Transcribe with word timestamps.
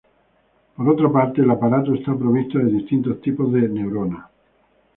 Por 0.75 0.89
otra 0.89 1.11
parte, 1.11 1.43
el 1.43 1.51
aparato 1.51 1.93
está 1.93 2.15
provisto 2.17 2.57
de 2.57 2.71
distintos 2.71 3.21
tipos 3.21 3.53
de 3.53 3.69
neuronas. 3.69 4.25